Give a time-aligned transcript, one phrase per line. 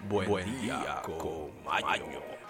[0.00, 1.50] Buen, día, con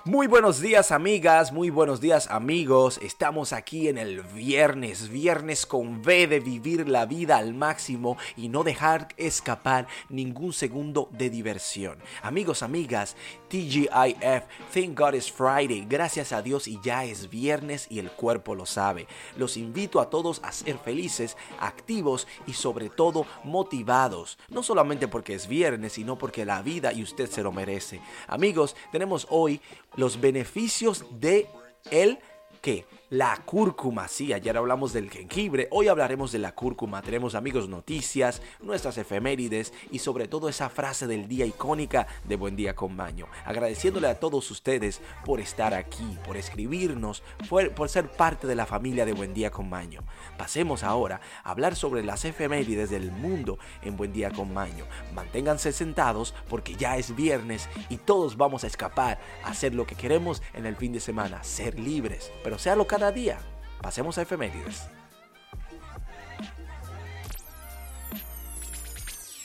[0.04, 3.00] Muy buenos días amigas, muy buenos días amigos.
[3.02, 8.50] Estamos aquí en el viernes, viernes con V de vivir la vida al máximo y
[8.50, 11.98] no dejar escapar ningún segundo de diversión.
[12.22, 13.16] Amigos, amigas,
[13.48, 14.44] TGIF,
[14.74, 15.86] Thank God it's Friday.
[15.88, 19.06] Gracias a Dios y ya es viernes y el cuerpo lo sabe.
[19.36, 24.38] Los invito a todos a ser felices, activos y sobre todo motivados.
[24.50, 28.00] No solamente porque es viernes, sino porque la vida y usted se lo merece.
[28.26, 29.60] Amigos, tenemos hoy
[29.96, 31.46] los beneficios de
[31.90, 32.18] el
[32.60, 37.66] que la cúrcuma, sí, ayer hablamos del jengibre, hoy hablaremos de la cúrcuma, tenemos amigos
[37.66, 42.94] noticias, nuestras efemérides y sobre todo esa frase del día icónica de Buen Día con
[42.94, 43.26] Maño.
[43.46, 49.06] Agradeciéndole a todos ustedes por estar aquí, por escribirnos, por, ser parte de la familia
[49.06, 50.02] de Buen Día con Maño.
[50.36, 54.84] Pasemos ahora a hablar sobre las efemérides del mundo en Buen Día con Maño.
[55.14, 59.94] Manténganse sentados porque ya es viernes y todos vamos a escapar a hacer lo que
[59.94, 63.38] queremos en el fin de semana, ser libres, pero sea lo que cada día.
[63.80, 64.88] Pasemos a efemérides.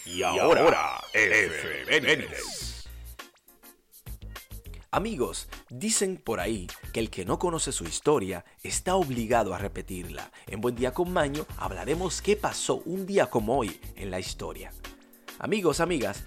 [0.06, 2.88] Y ahora, efemérides.
[4.92, 10.32] Amigos, dicen por ahí que el que no conoce su historia está obligado a repetirla.
[10.46, 14.72] En Buen Día con Maño hablaremos qué pasó un día como hoy en la historia.
[15.40, 16.26] Amigos, amigas,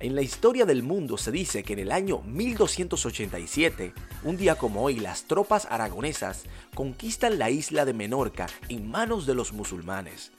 [0.00, 3.92] en la historia del mundo se dice que en el año 1287,
[4.24, 9.34] un día como hoy, las tropas aragonesas conquistan la isla de Menorca en manos de
[9.34, 10.32] los musulmanes.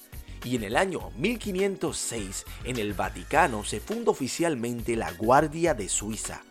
[0.45, 6.41] Y en el año 1506, en el Vaticano se funda oficialmente la Guardia de Suiza.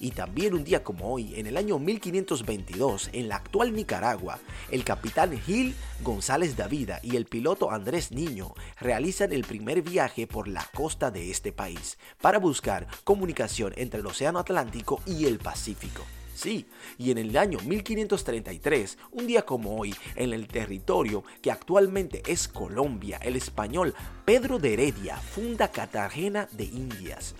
[0.00, 4.38] Y también un día como hoy, en el año 1522, en la actual Nicaragua,
[4.70, 10.46] el capitán Gil González Davida y el piloto Andrés Niño realizan el primer viaje por
[10.46, 16.04] la costa de este país para buscar comunicación entre el Océano Atlántico y el Pacífico.
[16.32, 16.66] Sí,
[16.98, 22.46] y en el año 1533, un día como hoy, en el territorio que actualmente es
[22.46, 23.92] Colombia, el español
[24.24, 27.34] Pedro de Heredia funda Cartagena de Indias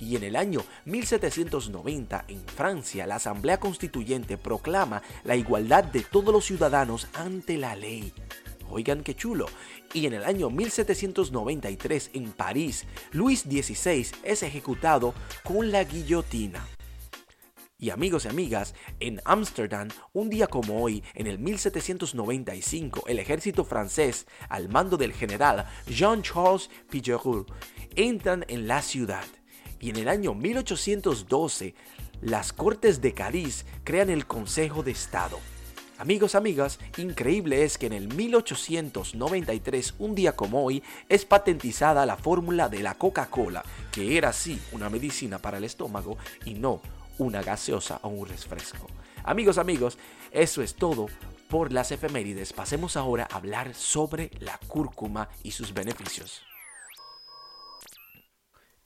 [0.00, 6.32] y en el año 1790 en Francia la Asamblea Constituyente proclama la igualdad de todos
[6.32, 8.12] los ciudadanos ante la ley.
[8.68, 9.46] Oigan qué chulo.
[9.92, 15.14] Y en el año 1793 en París, Luis XVI es ejecutado
[15.44, 16.66] con la guillotina.
[17.78, 23.64] Y amigos y amigas, en Ámsterdam, un día como hoy, en el 1795, el ejército
[23.64, 27.44] francés, al mando del general Jean-Charles Pigeroux,
[27.94, 29.26] entran en la ciudad
[29.80, 31.74] y en el año 1812
[32.20, 35.38] las Cortes de Cádiz crean el Consejo de Estado.
[35.98, 42.16] Amigos, amigas, increíble es que en el 1893, un día como hoy, es patentizada la
[42.16, 46.82] fórmula de la Coca-Cola, que era sí una medicina para el estómago y no
[47.18, 48.86] una gaseosa o un refresco.
[49.24, 49.96] Amigos, amigos,
[50.32, 51.06] eso es todo
[51.48, 52.52] por las efemérides.
[52.52, 56.42] Pasemos ahora a hablar sobre la cúrcuma y sus beneficios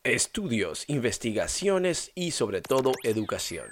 [0.05, 3.67] estudios, investigaciones y sobre todo educación.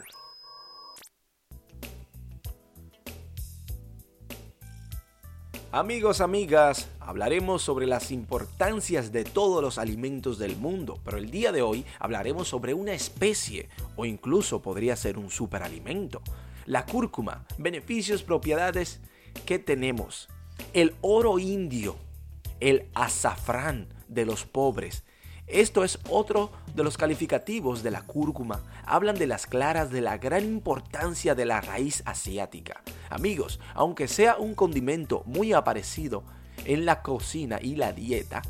[5.72, 11.50] Amigos, amigas, hablaremos sobre las importancias de todos los alimentos del mundo, pero el día
[11.50, 16.21] de hoy hablaremos sobre una especie o incluso podría ser un superalimento.
[16.66, 19.00] La cúrcuma, beneficios, propiedades
[19.47, 20.28] que tenemos.
[20.75, 21.97] El oro indio,
[22.60, 25.05] el azafrán de los pobres,
[25.48, 28.62] esto es otro de los calificativos de la cúrcuma.
[28.84, 32.82] Hablan de las claras de la gran importancia de la raíz asiática.
[33.09, 36.22] Amigos, aunque sea un condimento muy aparecido
[36.64, 38.42] en la cocina y la dieta,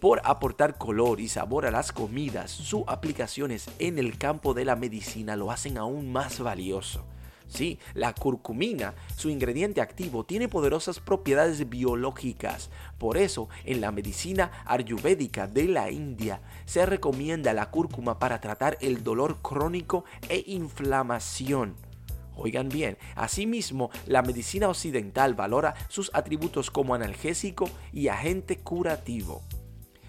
[0.00, 4.76] por aportar color y sabor a las comidas, sus aplicaciones en el campo de la
[4.76, 7.04] medicina lo hacen aún más valioso.
[7.46, 12.70] Sí, la curcumina, su ingrediente activo, tiene poderosas propiedades biológicas.
[12.98, 18.76] Por eso, en la medicina ayurvédica de la India se recomienda la cúrcuma para tratar
[18.80, 21.76] el dolor crónico e inflamación.
[22.36, 29.42] Oigan bien, asimismo, la medicina occidental valora sus atributos como analgésico y agente curativo.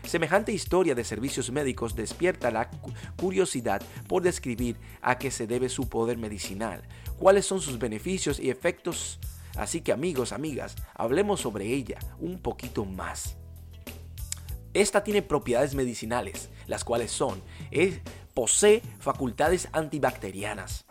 [0.06, 2.70] Semejante historia de servicios médicos despierta la
[3.18, 6.84] curiosidad por describir a qué se debe su poder medicinal,
[7.18, 9.20] cuáles son sus beneficios y efectos.
[9.58, 13.36] Así que amigos, amigas, hablemos sobre ella un poquito más.
[14.76, 17.42] Esta tiene propiedades medicinales, las cuales son,
[17.72, 18.02] es,
[18.34, 20.86] posee facultades antibacterianas.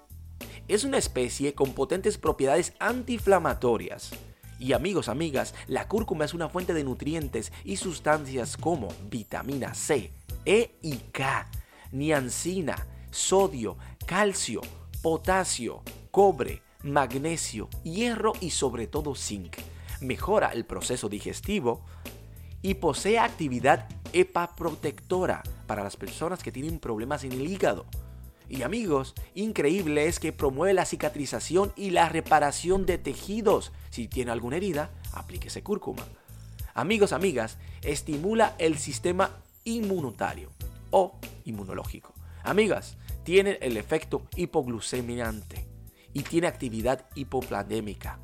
[0.66, 4.10] Es una especie con potentes propiedades antiinflamatorias
[4.58, 10.12] y amigos, amigas, la cúrcuma es una fuente de nutrientes y sustancias como vitamina C,
[10.44, 11.48] E y K,
[11.92, 14.60] niacina, sodio, calcio,
[15.02, 19.56] potasio, cobre, magnesio, hierro y sobre todo zinc.
[20.00, 21.82] Mejora el proceso digestivo
[22.62, 27.86] y posee actividad hepaprotectora para las personas que tienen problemas en el hígado.
[28.48, 33.72] Y amigos, increíble es que promueve la cicatrización y la reparación de tejidos.
[33.90, 36.04] Si tiene alguna herida, aplíquese cúrcuma.
[36.74, 39.30] Amigos, amigas, estimula el sistema
[39.64, 40.50] inmunitario
[40.90, 42.12] o inmunológico.
[42.42, 45.66] Amigas, tiene el efecto hipoglucemiante
[46.12, 48.18] y tiene actividad hipoplandémica.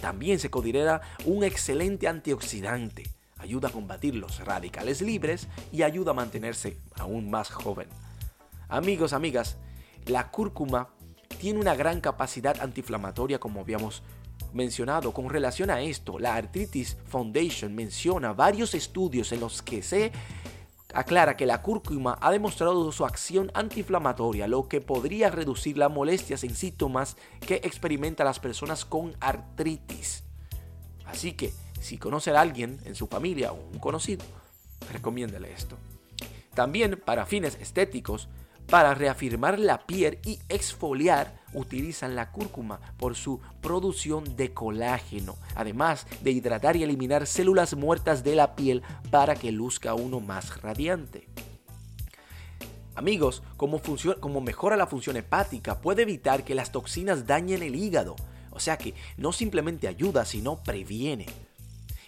[0.00, 3.04] También se considera un excelente antioxidante.
[3.38, 7.88] Ayuda a combatir los radicales libres y ayuda a mantenerse aún más joven.
[8.68, 9.56] Amigos, amigas,
[10.06, 10.88] la cúrcuma
[11.38, 14.02] tiene una gran capacidad antiinflamatoria como habíamos
[14.52, 15.12] mencionado.
[15.12, 20.12] Con relación a esto, la Arthritis Foundation menciona varios estudios en los que se
[20.94, 26.44] aclara que la cúrcuma ha demostrado su acción antiinflamatoria, lo que podría reducir las molestias
[26.44, 30.22] en síntomas que experimentan las personas con artritis.
[31.04, 34.24] Así que, si conoce a alguien en su familia o un conocido,
[34.92, 35.76] recomiéndele esto.
[36.54, 38.28] También para fines estéticos,
[38.68, 46.06] para reafirmar la piel y exfoliar, utilizan la cúrcuma por su producción de colágeno, además
[46.22, 51.28] de hidratar y eliminar células muertas de la piel para que luzca uno más radiante.
[52.96, 53.80] Amigos, como,
[54.20, 58.14] como mejora la función hepática, puede evitar que las toxinas dañen el hígado.
[58.50, 61.26] O sea que no simplemente ayuda, sino previene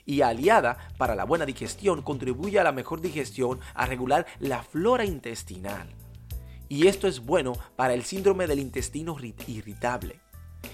[0.07, 5.05] y aliada para la buena digestión contribuye a la mejor digestión, a regular la flora
[5.05, 5.89] intestinal.
[6.69, 9.17] Y esto es bueno para el síndrome del intestino
[9.47, 10.21] irritable.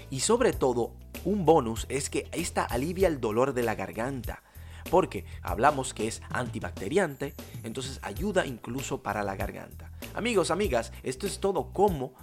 [0.09, 0.93] Y sobre todo,
[1.23, 4.41] un bonus es que esta alivia el dolor de la garganta.
[4.89, 9.91] Porque hablamos que es antibacteriante, entonces ayuda incluso para la garganta.
[10.13, 12.13] Amigos, amigas, esto es todo cómo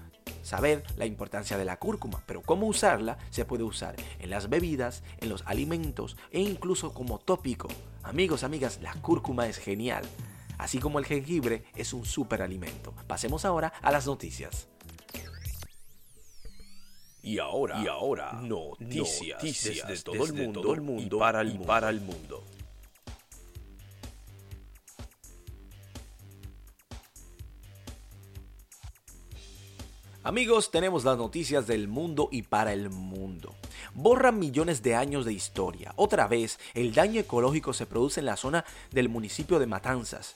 [0.42, 5.02] saber la importancia de la cúrcuma, pero cómo usarla se puede usar en las bebidas,
[5.20, 7.68] en los alimentos e incluso como tópico.
[8.02, 10.04] Amigos, amigas, la cúrcuma es genial
[10.60, 12.94] así como el jengibre es un superalimento.
[13.06, 14.68] Pasemos ahora a las noticias.
[17.22, 21.66] Y ahora, y ahora noticias, desde, todo, el mundo, el mundo, y para el, mundo.
[21.66, 22.44] para el mundo.
[30.22, 33.54] Amigos, tenemos las noticias del mundo y para el mundo.
[33.94, 35.92] Borran millones de años de historia.
[35.96, 40.32] Otra vez, el daño ecológico se produce en la zona del municipio de Matanzas.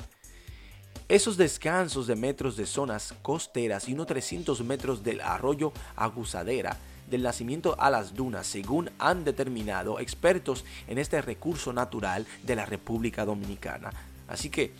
[1.08, 6.79] Esos descansos de metros de zonas costeras y unos 300 metros del arroyo Agusadera
[7.11, 12.64] del nacimiento a las dunas, según han determinado expertos en este recurso natural de la
[12.64, 13.91] República Dominicana.
[14.29, 14.73] Así que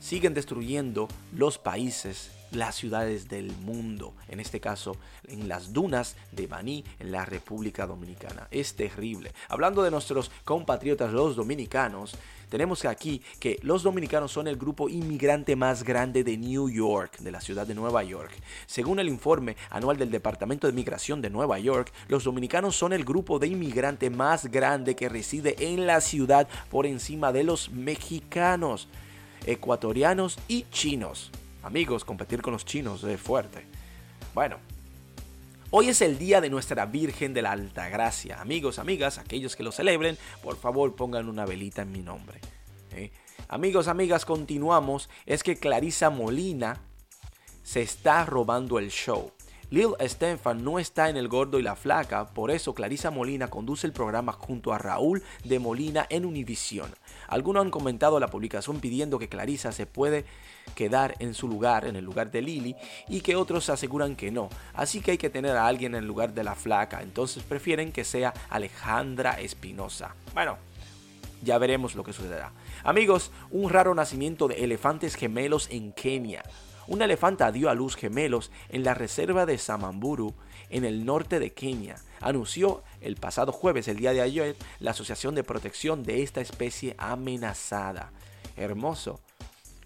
[0.00, 4.96] siguen destruyendo los países las ciudades del mundo, en este caso
[5.26, 8.48] en las dunas de Baní, en la República Dominicana.
[8.50, 9.32] Es terrible.
[9.48, 12.16] Hablando de nuestros compatriotas los dominicanos,
[12.52, 17.30] tenemos aquí que los dominicanos son el grupo inmigrante más grande de New York, de
[17.30, 18.30] la ciudad de Nueva York.
[18.66, 23.06] Según el informe anual del Departamento de Migración de Nueva York, los dominicanos son el
[23.06, 28.86] grupo de inmigrante más grande que reside en la ciudad por encima de los mexicanos,
[29.46, 31.30] ecuatorianos y chinos.
[31.62, 33.64] Amigos, competir con los chinos es fuerte.
[34.34, 34.58] Bueno,
[35.74, 38.42] Hoy es el día de nuestra Virgen de la Alta Gracia.
[38.42, 42.42] Amigos, amigas, aquellos que lo celebren, por favor pongan una velita en mi nombre.
[42.90, 43.10] ¿eh?
[43.48, 45.08] Amigos, amigas, continuamos.
[45.24, 46.82] Es que Clarisa Molina
[47.62, 49.32] se está robando el show.
[49.72, 53.86] Lil Stefan no está en El Gordo y la Flaca, por eso Clarisa Molina conduce
[53.86, 56.92] el programa junto a Raúl de Molina en Univisión.
[57.26, 60.26] Algunos han comentado la publicación pidiendo que Clarisa se puede
[60.74, 62.76] quedar en su lugar, en el lugar de Lili,
[63.08, 64.50] y que otros aseguran que no.
[64.74, 67.92] Así que hay que tener a alguien en el lugar de la flaca, entonces prefieren
[67.92, 70.14] que sea Alejandra Espinosa.
[70.34, 70.58] Bueno,
[71.42, 72.52] ya veremos lo que sucederá.
[72.84, 76.42] Amigos, un raro nacimiento de elefantes gemelos en Kenia.
[76.88, 80.34] Una elefanta dio a luz gemelos en la reserva de Samamburu,
[80.70, 81.96] en el norte de Kenia.
[82.20, 86.94] Anunció el pasado jueves, el día de ayer, la Asociación de Protección de esta especie
[86.98, 88.12] amenazada.
[88.56, 89.20] Hermoso.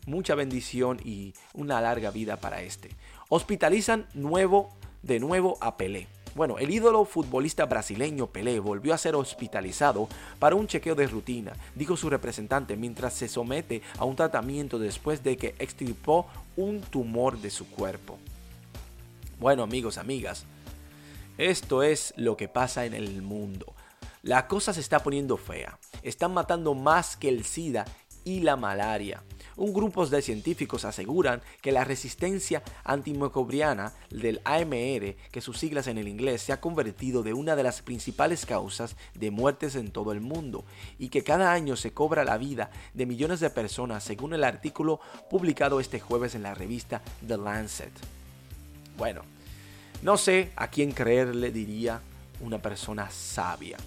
[0.06, 2.90] Mucha bendición y una larga vida para este.
[3.28, 6.06] Hospitalizan nuevo, de nuevo a Pelé.
[6.36, 10.06] Bueno, el ídolo futbolista brasileño Pelé volvió a ser hospitalizado
[10.38, 15.24] para un chequeo de rutina, dijo su representante, mientras se somete a un tratamiento después
[15.24, 18.18] de que extirpó un tumor de su cuerpo.
[19.40, 20.44] Bueno amigos, amigas,
[21.38, 23.72] esto es lo que pasa en el mundo.
[24.20, 25.78] La cosa se está poniendo fea.
[26.02, 27.86] Están matando más que el SIDA
[28.26, 29.22] y la malaria.
[29.56, 35.96] Un grupo de científicos aseguran que la resistencia antimicrobiana del AMR, que sus siglas en
[35.96, 40.12] el inglés, se ha convertido de una de las principales causas de muertes en todo
[40.12, 40.66] el mundo
[40.98, 45.00] y que cada año se cobra la vida de millones de personas según el artículo
[45.30, 47.92] publicado este jueves en la revista The Lancet.
[48.98, 49.22] Bueno,
[50.02, 52.02] no sé a quién creerle diría
[52.40, 53.78] una persona sabia.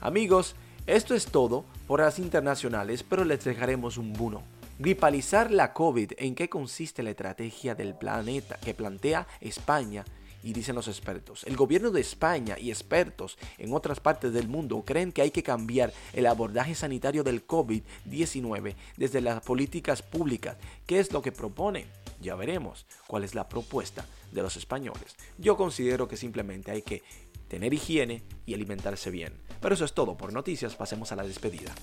[0.00, 0.54] Amigos,
[0.86, 4.42] esto es todo por las internacionales, pero les dejaremos un buno.
[4.80, 10.04] Gripalizar la COVID, ¿en qué consiste la estrategia del planeta que plantea España?
[10.42, 14.82] Y dicen los expertos, el gobierno de España y expertos en otras partes del mundo
[14.84, 20.56] creen que hay que cambiar el abordaje sanitario del COVID-19 desde las políticas públicas.
[20.84, 21.86] ¿Qué es lo que proponen?
[22.20, 25.14] Ya veremos cuál es la propuesta de los españoles.
[25.38, 27.04] Yo considero que simplemente hay que
[27.52, 29.34] tener higiene y alimentarse bien.
[29.60, 31.74] Pero eso es todo por noticias, pasemos a la despedida.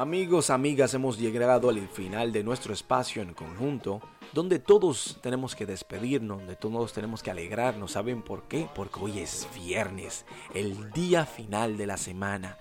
[0.00, 4.00] Amigos, amigas, hemos llegado al final de nuestro espacio en conjunto,
[4.32, 7.92] donde todos tenemos que despedirnos, donde todos tenemos que alegrarnos.
[7.92, 8.66] ¿Saben por qué?
[8.74, 12.56] Porque hoy es viernes, el día final de la semana.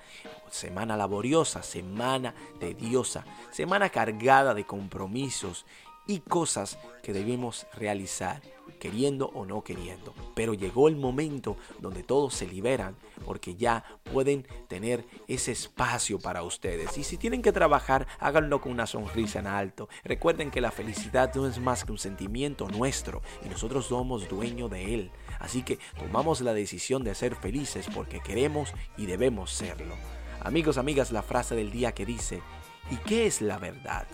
[0.50, 5.66] Semana laboriosa, semana tediosa, semana cargada de compromisos
[6.10, 8.42] y cosas que debemos realizar
[8.80, 10.16] queriendo o no queriendo.
[10.34, 16.42] Pero llegó el momento donde todos se liberan porque ya pueden tener ese espacio para
[16.42, 16.98] ustedes.
[16.98, 19.88] Y si tienen que trabajar, háganlo con una sonrisa en alto.
[20.04, 24.72] Recuerden que la felicidad no es más que un sentimiento nuestro y nosotros somos dueños
[24.72, 25.12] de él.
[25.40, 29.94] Así que tomamos la decisión de ser felices porque queremos y debemos serlo.
[30.42, 32.42] Amigos, amigas, la frase del día que dice,
[32.90, 34.08] ¿y qué es la verdad?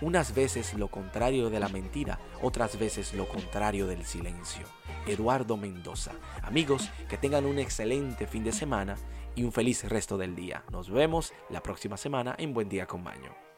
[0.00, 4.66] Unas veces lo contrario de la mentira, otras veces lo contrario del silencio.
[5.06, 6.12] Eduardo Mendoza.
[6.42, 8.96] Amigos, que tengan un excelente fin de semana
[9.34, 10.64] y un feliz resto del día.
[10.70, 13.49] Nos vemos la próxima semana en Buen Día con Maño.